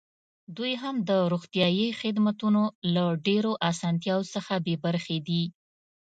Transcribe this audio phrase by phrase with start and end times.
[0.57, 2.63] دوی هم د روغتیايي خدمتونو
[2.93, 5.43] له ډېرو اسانتیاوو څخه بې برخې دي.